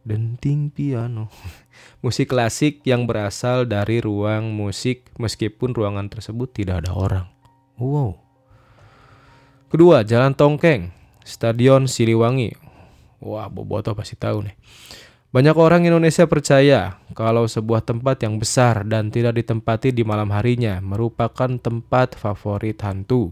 Denting 0.01 0.73
piano. 0.73 1.29
musik 2.05 2.33
klasik 2.33 2.81
yang 2.83 3.05
berasal 3.05 3.69
dari 3.69 4.01
ruang 4.01 4.49
musik 4.49 5.13
meskipun 5.21 5.77
ruangan 5.77 6.09
tersebut 6.09 6.49
tidak 6.49 6.85
ada 6.85 6.91
orang. 6.97 7.25
Wow. 7.77 8.17
Kedua, 9.69 10.03
Jalan 10.03 10.35
Tongkeng, 10.35 10.91
Stadion 11.23 11.87
Siliwangi. 11.87 12.57
Wah, 13.21 13.47
Boboto 13.47 13.93
pasti 13.93 14.17
tahu 14.17 14.49
nih. 14.49 14.55
Banyak 15.31 15.55
orang 15.55 15.87
Indonesia 15.87 16.27
percaya 16.27 16.99
kalau 17.15 17.47
sebuah 17.47 17.87
tempat 17.87 18.19
yang 18.27 18.35
besar 18.35 18.83
dan 18.83 19.07
tidak 19.15 19.39
ditempati 19.39 19.95
di 19.95 20.03
malam 20.03 20.27
harinya 20.35 20.83
merupakan 20.83 21.55
tempat 21.55 22.19
favorit 22.19 22.75
hantu. 22.83 23.31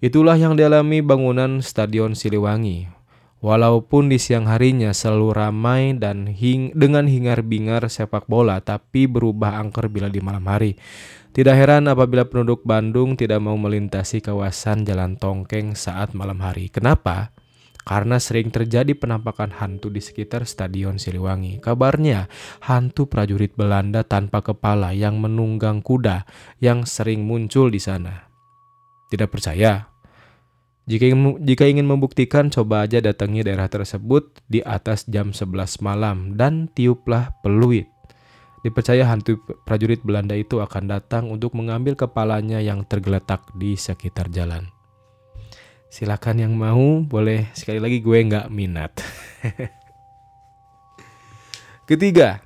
Itulah 0.00 0.40
yang 0.40 0.56
dialami 0.56 1.04
bangunan 1.04 1.60
Stadion 1.60 2.16
Siliwangi. 2.16 2.97
Walaupun 3.38 4.10
di 4.10 4.18
siang 4.18 4.50
harinya 4.50 4.90
selalu 4.90 5.30
ramai 5.30 5.94
dan 5.94 6.26
hing 6.26 6.74
dengan 6.74 7.06
hingar-bingar 7.06 7.86
sepak 7.86 8.26
bola, 8.26 8.58
tapi 8.58 9.06
berubah 9.06 9.62
angker 9.62 9.86
bila 9.86 10.10
di 10.10 10.18
malam 10.18 10.42
hari. 10.50 10.74
Tidak 11.30 11.54
heran 11.54 11.86
apabila 11.86 12.26
penduduk 12.26 12.66
Bandung 12.66 13.14
tidak 13.14 13.38
mau 13.38 13.54
melintasi 13.54 14.18
kawasan 14.18 14.82
Jalan 14.82 15.14
Tongkeng 15.14 15.78
saat 15.78 16.18
malam 16.18 16.42
hari. 16.42 16.66
Kenapa? 16.66 17.30
Karena 17.86 18.18
sering 18.18 18.50
terjadi 18.50 18.90
penampakan 18.98 19.54
hantu 19.54 19.86
di 19.88 20.02
sekitar 20.02 20.42
Stadion 20.42 20.98
Siliwangi. 20.98 21.62
Kabarnya, 21.62 22.26
hantu 22.66 23.06
prajurit 23.06 23.54
Belanda 23.54 24.02
tanpa 24.02 24.42
kepala 24.42 24.90
yang 24.90 25.22
menunggang 25.22 25.78
kuda 25.78 26.26
yang 26.58 26.84
sering 26.84 27.22
muncul 27.22 27.70
di 27.70 27.78
sana. 27.78 28.28
Tidak 29.08 29.30
percaya? 29.30 29.97
Jika 30.88 31.04
ingin, 31.04 31.44
jika 31.44 31.68
ingin 31.68 31.84
membuktikan, 31.84 32.48
coba 32.48 32.88
aja 32.88 33.04
datangi 33.04 33.44
daerah 33.44 33.68
tersebut 33.68 34.40
di 34.48 34.64
atas 34.64 35.04
jam 35.04 35.36
11 35.36 35.84
malam 35.84 36.32
dan 36.40 36.72
tiuplah 36.72 37.36
peluit. 37.44 37.92
Dipercaya 38.64 39.04
hantu 39.04 39.36
prajurit 39.68 40.00
Belanda 40.00 40.32
itu 40.32 40.64
akan 40.64 40.88
datang 40.88 41.28
untuk 41.28 41.52
mengambil 41.52 41.92
kepalanya 41.92 42.64
yang 42.64 42.88
tergeletak 42.88 43.44
di 43.52 43.76
sekitar 43.76 44.32
jalan. 44.32 44.72
Silakan 45.92 46.40
yang 46.40 46.56
mau, 46.56 47.04
boleh 47.04 47.52
sekali 47.52 47.84
lagi 47.84 48.00
gue 48.00 48.18
nggak 48.24 48.48
minat. 48.48 48.92
Ketiga, 51.88 52.40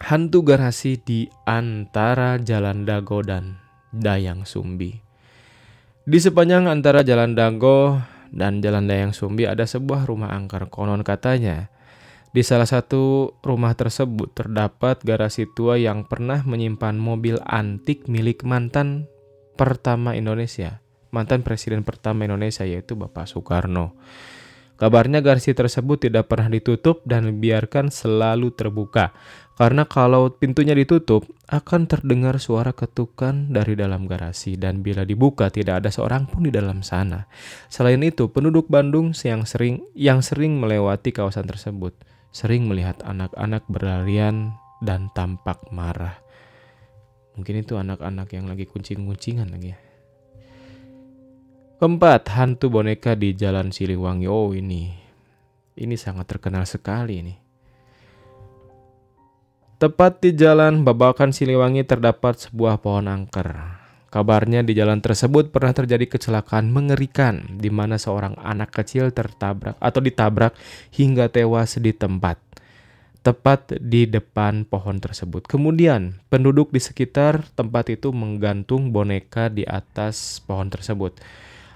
hantu 0.00 0.40
garasi 0.40 0.96
di 1.00 1.28
antara 1.44 2.40
Jalan 2.40 2.88
Dago 2.88 3.20
dan 3.20 3.60
Dayang 3.92 4.48
Sumbi. 4.48 5.11
Di 6.02 6.18
sepanjang 6.18 6.66
antara 6.66 7.06
Jalan 7.06 7.38
Dago 7.38 7.94
dan 8.34 8.58
Jalan 8.58 8.90
Dayang 8.90 9.14
Sumbi 9.14 9.46
ada 9.46 9.62
sebuah 9.62 10.02
rumah 10.10 10.34
angker. 10.34 10.66
Konon 10.66 11.06
katanya, 11.06 11.70
di 12.34 12.42
salah 12.42 12.66
satu 12.66 13.38
rumah 13.38 13.78
tersebut 13.78 14.34
terdapat 14.34 14.98
garasi 15.06 15.46
tua 15.54 15.78
yang 15.78 16.02
pernah 16.02 16.42
menyimpan 16.42 16.98
mobil 16.98 17.38
antik 17.46 18.10
milik 18.10 18.42
mantan 18.42 19.06
pertama 19.54 20.18
Indonesia. 20.18 20.82
Mantan 21.14 21.46
presiden 21.46 21.86
pertama 21.86 22.26
Indonesia 22.26 22.66
yaitu 22.66 22.98
Bapak 22.98 23.30
Soekarno. 23.30 23.94
Kabarnya 24.82 25.22
garasi 25.22 25.54
tersebut 25.54 26.10
tidak 26.10 26.26
pernah 26.26 26.50
ditutup 26.50 27.06
dan 27.06 27.30
dibiarkan 27.30 27.94
selalu 27.94 28.50
terbuka. 28.50 29.14
Karena 29.52 29.84
kalau 29.84 30.32
pintunya 30.32 30.72
ditutup, 30.72 31.28
akan 31.52 31.84
terdengar 31.84 32.40
suara 32.40 32.72
ketukan 32.72 33.52
dari 33.52 33.76
dalam 33.76 34.08
garasi 34.08 34.56
dan 34.56 34.80
bila 34.80 35.04
dibuka 35.04 35.52
tidak 35.52 35.84
ada 35.84 35.90
seorang 35.92 36.24
pun 36.24 36.48
di 36.48 36.52
dalam 36.52 36.80
sana. 36.80 37.28
Selain 37.68 38.00
itu, 38.00 38.32
penduduk 38.32 38.72
Bandung 38.72 39.12
yang 39.22 39.44
sering 39.44 39.84
yang 39.92 40.24
sering 40.24 40.56
melewati 40.56 41.12
kawasan 41.12 41.44
tersebut 41.44 41.92
sering 42.32 42.64
melihat 42.64 42.96
anak-anak 43.04 43.68
berlarian 43.68 44.56
dan 44.80 45.12
tampak 45.12 45.60
marah. 45.68 46.16
Mungkin 47.36 47.60
itu 47.60 47.76
anak-anak 47.76 48.32
yang 48.32 48.48
lagi 48.48 48.64
kuncing-kuncingan 48.64 49.52
lagi 49.52 49.76
ya. 49.76 49.78
Keempat, 51.76 52.32
hantu 52.32 52.72
boneka 52.72 53.12
di 53.12 53.36
Jalan 53.36 53.68
Siliwangi. 53.68 54.26
Oh 54.30 54.56
ini, 54.56 54.96
ini 55.76 55.94
sangat 55.96 56.28
terkenal 56.30 56.64
sekali 56.64 57.20
ini. 57.20 57.41
Tepat 59.82 60.22
di 60.22 60.30
jalan 60.38 60.86
Babakan 60.86 61.34
Siliwangi 61.34 61.82
terdapat 61.82 62.38
sebuah 62.38 62.78
pohon 62.78 63.10
angker. 63.10 63.50
Kabarnya 64.14 64.62
di 64.62 64.78
jalan 64.78 65.02
tersebut 65.02 65.50
pernah 65.50 65.74
terjadi 65.74 66.06
kecelakaan 66.06 66.70
mengerikan 66.70 67.58
di 67.58 67.66
mana 67.66 67.98
seorang 67.98 68.38
anak 68.38 68.70
kecil 68.70 69.10
tertabrak 69.10 69.74
atau 69.82 69.98
ditabrak 69.98 70.54
hingga 70.94 71.26
tewas 71.34 71.82
di 71.82 71.90
tempat. 71.90 72.38
Tepat 73.26 73.74
di 73.82 74.06
depan 74.06 74.70
pohon 74.70 75.02
tersebut. 75.02 75.50
Kemudian, 75.50 76.22
penduduk 76.30 76.70
di 76.70 76.78
sekitar 76.78 77.50
tempat 77.58 77.90
itu 77.90 78.14
menggantung 78.14 78.94
boneka 78.94 79.50
di 79.50 79.66
atas 79.66 80.38
pohon 80.46 80.70
tersebut 80.70 81.18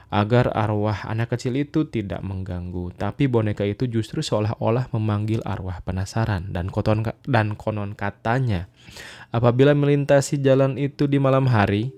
agar 0.07 0.55
arwah 0.55 1.03
anak 1.11 1.35
kecil 1.35 1.59
itu 1.59 1.91
tidak 1.91 2.23
mengganggu. 2.23 2.95
Tapi 2.95 3.27
boneka 3.27 3.67
itu 3.67 3.91
justru 3.91 4.23
seolah-olah 4.23 4.91
memanggil 4.95 5.43
arwah 5.43 5.83
penasaran 5.83 6.55
dan 6.55 6.71
konon 6.71 7.03
dan 7.27 7.59
konon 7.59 7.99
katanya 7.99 8.71
apabila 9.35 9.75
melintasi 9.75 10.39
jalan 10.39 10.79
itu 10.79 11.11
di 11.11 11.19
malam 11.19 11.51
hari 11.51 11.91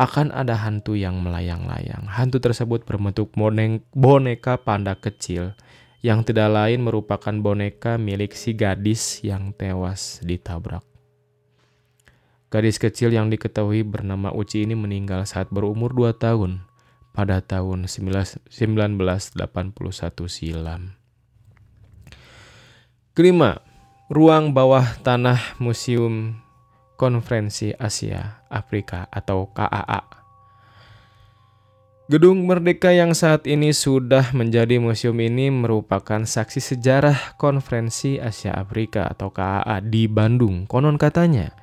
akan 0.00 0.32
ada 0.34 0.56
hantu 0.58 0.96
yang 0.98 1.20
melayang-layang. 1.20 2.08
Hantu 2.08 2.42
tersebut 2.42 2.82
berbentuk 2.82 3.30
boneka 3.92 4.58
panda 4.58 4.96
kecil 4.98 5.54
yang 6.02 6.26
tidak 6.26 6.50
lain 6.50 6.82
merupakan 6.82 7.30
boneka 7.30 8.00
milik 8.00 8.34
si 8.34 8.56
gadis 8.56 9.22
yang 9.22 9.54
tewas 9.54 10.18
ditabrak. 10.24 10.82
Gadis 12.50 12.76
kecil 12.76 13.14
yang 13.14 13.30
diketahui 13.30 13.86
bernama 13.86 14.34
Uci 14.34 14.66
ini 14.66 14.74
meninggal 14.76 15.24
saat 15.24 15.48
berumur 15.48 15.94
2 15.94 16.12
tahun 16.18 16.71
pada 17.12 17.44
tahun 17.44 17.86
1981 17.86 19.36
silam. 20.26 20.96
Kelima, 23.12 23.60
ruang 24.08 24.56
bawah 24.56 24.96
tanah 25.04 25.60
Museum 25.60 26.40
Konferensi 26.96 27.72
Asia 27.76 28.44
Afrika 28.48 29.08
atau 29.12 29.52
KAA. 29.52 30.00
Gedung 32.12 32.44
Merdeka 32.44 32.92
yang 32.92 33.16
saat 33.16 33.48
ini 33.48 33.72
sudah 33.72 34.36
menjadi 34.36 34.76
museum 34.76 35.16
ini 35.16 35.48
merupakan 35.48 36.28
saksi 36.28 36.60
sejarah 36.60 37.40
Konferensi 37.40 38.20
Asia 38.20 38.52
Afrika 38.52 39.08
atau 39.08 39.32
KAA 39.32 39.80
di 39.86 40.08
Bandung. 40.12 40.68
Konon 40.68 41.00
katanya, 41.00 41.56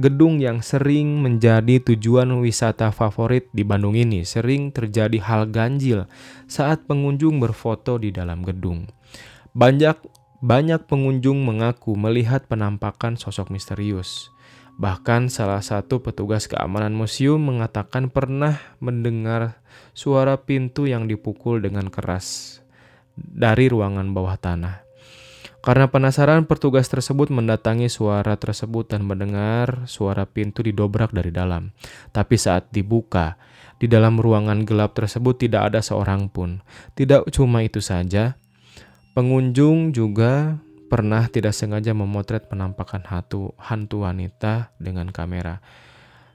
gedung 0.00 0.40
yang 0.40 0.64
sering 0.64 1.20
menjadi 1.20 1.80
tujuan 1.82 2.32
wisata 2.40 2.88
favorit 2.94 3.48
di 3.52 3.60
Bandung 3.64 3.92
ini 3.92 4.24
sering 4.24 4.72
terjadi 4.72 5.20
hal 5.20 5.52
ganjil 5.52 6.08
saat 6.48 6.88
pengunjung 6.88 7.40
berfoto 7.40 8.00
di 8.00 8.08
dalam 8.08 8.40
gedung. 8.40 8.88
Banyak 9.52 10.00
banyak 10.42 10.90
pengunjung 10.90 11.44
mengaku 11.46 11.94
melihat 11.94 12.48
penampakan 12.50 13.14
sosok 13.14 13.52
misterius. 13.54 14.32
Bahkan 14.80 15.28
salah 15.28 15.60
satu 15.60 16.00
petugas 16.00 16.48
keamanan 16.48 16.96
museum 16.96 17.38
mengatakan 17.38 18.08
pernah 18.08 18.58
mendengar 18.82 19.62
suara 19.92 20.40
pintu 20.40 20.88
yang 20.88 21.06
dipukul 21.06 21.60
dengan 21.60 21.92
keras 21.92 22.58
dari 23.14 23.68
ruangan 23.68 24.10
bawah 24.16 24.34
tanah. 24.40 24.91
Karena 25.62 25.86
penasaran, 25.86 26.50
petugas 26.50 26.90
tersebut 26.90 27.30
mendatangi 27.30 27.86
suara 27.86 28.34
tersebut 28.34 28.90
dan 28.90 29.06
mendengar 29.06 29.86
suara 29.86 30.26
pintu 30.26 30.66
didobrak 30.66 31.14
dari 31.14 31.30
dalam. 31.30 31.70
Tapi 32.10 32.34
saat 32.34 32.66
dibuka, 32.74 33.38
di 33.78 33.86
dalam 33.86 34.18
ruangan 34.18 34.66
gelap 34.66 34.98
tersebut 34.98 35.38
tidak 35.38 35.70
ada 35.70 35.78
seorang 35.78 36.26
pun. 36.26 36.58
Tidak 36.98 37.30
cuma 37.30 37.62
itu 37.62 37.78
saja, 37.78 38.34
pengunjung 39.14 39.94
juga 39.94 40.58
pernah 40.90 41.30
tidak 41.30 41.54
sengaja 41.54 41.94
memotret 41.94 42.50
penampakan 42.50 43.06
hantu, 43.06 43.54
hantu 43.62 44.02
wanita 44.02 44.74
dengan 44.82 45.14
kamera. 45.14 45.62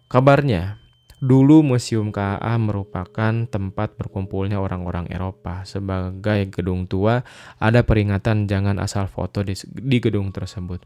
Kabarnya, 0.07 0.79
Dulu 1.17 1.65
Museum 1.65 2.13
KA 2.13 2.61
merupakan 2.61 3.33
tempat 3.49 3.97
berkumpulnya 3.97 4.61
orang-orang 4.61 5.09
Eropa. 5.09 5.65
Sebagai 5.65 6.45
gedung 6.53 6.85
tua, 6.85 7.25
ada 7.57 7.81
peringatan 7.81 8.45
jangan 8.45 8.77
asal 8.77 9.09
foto 9.09 9.41
di, 9.41 9.57
di 9.65 9.97
gedung 9.97 10.29
tersebut. 10.29 10.85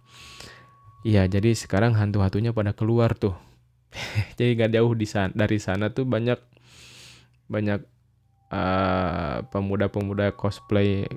Iya, 1.04 1.28
jadi 1.28 1.52
sekarang 1.52 2.00
hantu-hantunya 2.00 2.56
pada 2.56 2.72
keluar 2.72 3.12
tuh. 3.12 3.36
jadi 4.39 4.56
gak 4.56 4.72
jauh 4.72 4.96
di 4.96 5.04
sana, 5.04 5.36
dari 5.36 5.60
sana 5.60 5.91
tuh 5.91 6.08
banyak 6.08 6.39
banyak 7.52 7.84
pemuda 8.52 9.48
pemuda-pemuda 9.52 10.36
cosplay 10.36 11.08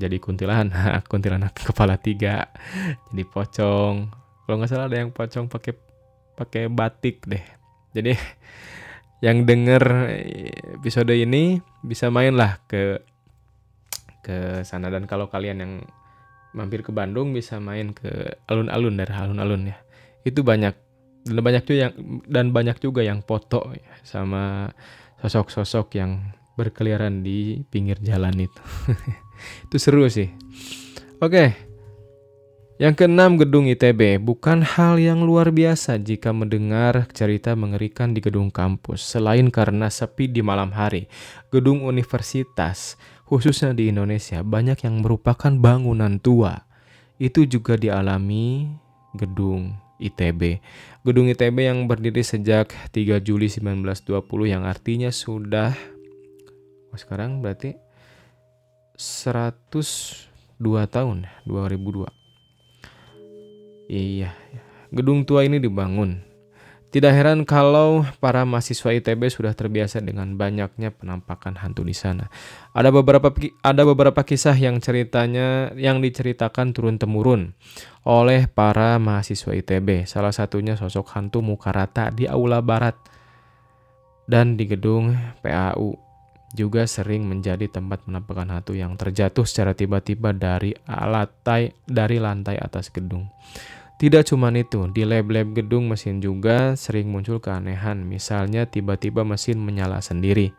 jadi 0.00 0.16
kuntilanak, 0.16 1.04
kuntilanak 1.10 1.52
kepala 1.52 2.00
tiga, 2.00 2.48
jadi 3.12 3.24
pocong. 3.28 4.08
Kalau 4.48 4.56
nggak 4.56 4.68
salah 4.72 4.88
ada 4.88 5.04
yang 5.04 5.12
pocong 5.12 5.52
pakai 5.52 5.76
pakai 6.32 6.72
batik 6.72 7.28
deh 7.28 7.61
jadi 7.92 8.16
yang 9.22 9.46
denger 9.46 9.84
episode 10.82 11.14
ini 11.14 11.62
bisa 11.86 12.10
main 12.10 12.34
lah 12.34 12.58
ke 12.66 12.98
ke 14.22 14.66
sana 14.66 14.90
dan 14.90 15.06
kalau 15.06 15.30
kalian 15.30 15.58
yang 15.62 15.72
mampir 16.54 16.84
ke 16.84 16.92
Bandung 16.92 17.32
bisa 17.32 17.58
main 17.58 17.96
ke 17.96 18.38
alun-alun 18.46 18.94
dari 18.98 19.12
alun-alun 19.12 19.72
ya. 19.72 19.78
Itu 20.22 20.42
banyak 20.46 20.74
dan 21.22 21.38
banyak 21.38 21.62
juga 21.64 21.78
yang 21.86 21.94
dan 22.26 22.46
banyak 22.50 22.76
juga 22.82 23.00
yang 23.06 23.22
foto 23.22 23.70
ya, 23.72 23.92
sama 24.02 24.70
sosok-sosok 25.22 25.86
yang 25.98 26.34
berkeliaran 26.58 27.22
di 27.22 27.62
pinggir 27.70 27.98
jalan 28.02 28.34
itu. 28.36 28.62
itu 29.70 29.76
seru 29.78 30.06
sih. 30.10 30.30
Oke. 31.18 31.30
Okay. 31.30 31.71
Yang 32.82 33.06
keenam, 33.06 33.38
gedung 33.38 33.70
ITB 33.70 34.18
bukan 34.18 34.66
hal 34.66 34.98
yang 34.98 35.22
luar 35.22 35.54
biasa 35.54 36.02
jika 36.02 36.34
mendengar 36.34 37.06
cerita 37.14 37.54
mengerikan 37.54 38.10
di 38.10 38.18
gedung 38.18 38.50
kampus. 38.50 39.06
Selain 39.06 39.54
karena 39.54 39.86
sepi 39.86 40.26
di 40.26 40.42
malam 40.42 40.74
hari, 40.74 41.06
gedung 41.54 41.86
universitas, 41.86 42.98
khususnya 43.22 43.70
di 43.70 43.94
Indonesia, 43.94 44.42
banyak 44.42 44.82
yang 44.82 44.98
merupakan 44.98 45.54
bangunan 45.54 46.18
tua. 46.18 46.66
Itu 47.22 47.46
juga 47.46 47.78
dialami 47.78 48.66
gedung 49.14 49.78
ITB. 50.02 50.58
Gedung 51.06 51.30
ITB 51.30 51.62
yang 51.62 51.86
berdiri 51.86 52.26
sejak 52.26 52.74
3 52.90 53.22
Juli 53.22 53.46
1920 53.46 54.02
yang 54.50 54.66
artinya 54.66 55.14
sudah 55.14 55.70
oh 56.90 56.98
sekarang 56.98 57.46
berarti 57.46 57.78
102 58.98 60.58
tahun 60.90 61.30
2002 61.46 62.21
Iya, 63.92 64.32
gedung 64.88 65.28
tua 65.28 65.44
ini 65.44 65.60
dibangun. 65.60 66.24
Tidak 66.92 67.12
heran 67.12 67.44
kalau 67.44 68.04
para 68.24 68.44
mahasiswa 68.44 68.92
ITB 68.92 69.28
sudah 69.28 69.52
terbiasa 69.52 70.00
dengan 70.00 70.36
banyaknya 70.36 70.92
penampakan 70.92 71.60
hantu 71.60 71.84
di 71.84 71.92
sana. 71.92 72.32
Ada 72.72 72.88
beberapa 72.88 73.28
ada 73.64 73.82
beberapa 73.84 74.20
kisah 74.24 74.56
yang 74.56 74.80
ceritanya 74.80 75.76
yang 75.76 76.00
diceritakan 76.00 76.72
turun 76.72 76.96
temurun 76.96 77.52
oleh 78.08 78.48
para 78.48 78.96
mahasiswa 78.96 79.52
ITB. 79.56 80.08
Salah 80.08 80.32
satunya 80.32 80.72
sosok 80.76 81.12
hantu 81.12 81.44
muka 81.44 81.72
rata 81.72 82.08
di 82.08 82.24
aula 82.24 82.64
barat 82.64 82.96
dan 84.24 84.56
di 84.56 84.68
gedung 84.68 85.16
PAU 85.44 86.12
juga 86.52 86.84
sering 86.84 87.24
menjadi 87.24 87.68
tempat 87.72 88.04
penampakan 88.04 88.52
hantu 88.52 88.76
yang 88.76 89.00
terjatuh 89.00 89.48
secara 89.48 89.72
tiba-tiba 89.72 90.36
dari 90.36 90.76
lantai 90.84 91.72
dari 91.88 92.20
lantai 92.20 92.60
atas 92.60 92.92
gedung. 92.92 93.32
Tidak 94.02 94.26
cuma 94.26 94.50
itu, 94.50 94.90
di 94.90 95.06
lab-lab 95.06 95.54
gedung 95.54 95.86
mesin 95.86 96.18
juga 96.18 96.74
sering 96.74 97.06
muncul 97.06 97.38
keanehan, 97.38 98.02
misalnya 98.02 98.66
tiba-tiba 98.66 99.22
mesin 99.22 99.62
menyala 99.62 100.02
sendiri. 100.02 100.50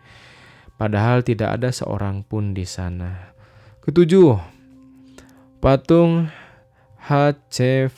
Padahal 0.80 1.28
tidak 1.28 1.60
ada 1.60 1.68
seorang 1.76 2.24
pun 2.24 2.56
di 2.56 2.64
sana. 2.64 3.36
Ketujuh, 3.84 4.40
patung 5.60 6.32
H.C. 7.04 7.92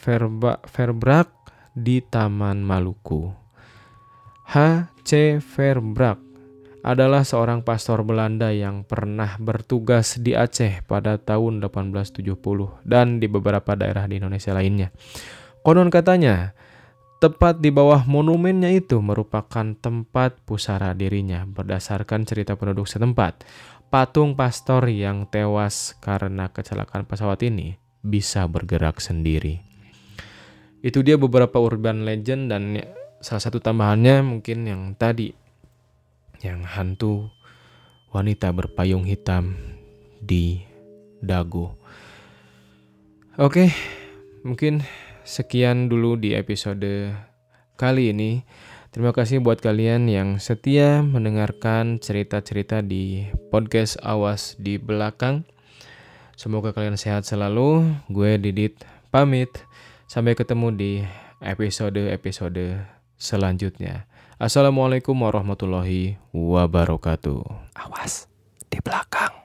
Verbrak 0.66 1.30
di 1.78 2.02
Taman 2.02 2.66
Maluku. 2.66 3.30
H.C. 4.50 5.38
Verbrak 5.46 6.25
adalah 6.86 7.26
seorang 7.26 7.66
pastor 7.66 8.06
Belanda 8.06 8.54
yang 8.54 8.86
pernah 8.86 9.42
bertugas 9.42 10.22
di 10.22 10.38
Aceh 10.38 10.86
pada 10.86 11.18
tahun 11.18 11.58
1870 11.58 12.22
dan 12.86 13.18
di 13.18 13.26
beberapa 13.26 13.74
daerah 13.74 14.06
di 14.06 14.22
Indonesia 14.22 14.54
lainnya. 14.54 14.94
Konon 15.66 15.90
katanya, 15.90 16.54
tepat 17.18 17.58
di 17.58 17.74
bawah 17.74 18.06
monumennya 18.06 18.70
itu 18.70 19.02
merupakan 19.02 19.74
tempat 19.74 20.46
pusara 20.46 20.94
dirinya 20.94 21.42
berdasarkan 21.50 22.22
cerita 22.30 22.54
penduduk 22.54 22.86
setempat. 22.86 23.42
Patung 23.90 24.38
pastor 24.38 24.86
yang 24.86 25.26
tewas 25.26 25.98
karena 25.98 26.54
kecelakaan 26.54 27.10
pesawat 27.10 27.42
ini 27.42 27.82
bisa 28.06 28.46
bergerak 28.46 29.02
sendiri. 29.02 29.66
Itu 30.86 31.02
dia 31.02 31.18
beberapa 31.18 31.58
urban 31.58 32.06
legend 32.06 32.54
dan 32.54 32.78
salah 33.26 33.42
satu 33.42 33.58
tambahannya 33.58 34.22
mungkin 34.22 34.70
yang 34.70 34.94
tadi 34.94 35.45
yang 36.44 36.66
hantu 36.66 37.30
wanita 38.16 38.52
berpayung 38.56 39.04
hitam 39.04 39.56
di 40.24 40.64
dagu. 41.20 41.72
Oke, 43.36 43.76
mungkin 44.48 44.88
sekian 45.28 45.92
dulu 45.92 46.16
di 46.16 46.32
episode 46.32 47.12
kali 47.76 48.16
ini. 48.16 48.48
Terima 48.96 49.12
kasih 49.12 49.44
buat 49.44 49.60
kalian 49.60 50.08
yang 50.08 50.40
setia 50.40 51.04
mendengarkan 51.04 52.00
cerita-cerita 52.00 52.80
di 52.80 53.28
podcast 53.52 54.00
Awas 54.00 54.56
di 54.56 54.80
belakang. 54.80 55.44
Semoga 56.40 56.72
kalian 56.72 56.96
sehat 56.96 57.28
selalu. 57.28 57.84
Gue 58.08 58.40
Didit 58.40 58.80
pamit. 59.12 59.52
Sampai 60.08 60.40
ketemu 60.40 60.72
di 60.72 60.92
episode-episode 61.44 62.88
selanjutnya. 63.20 64.08
Assalamualaikum 64.36 65.16
warahmatullahi 65.16 66.20
wabarakatuh. 66.36 67.40
Awas 67.72 68.28
di 68.68 68.84
belakang. 68.84 69.45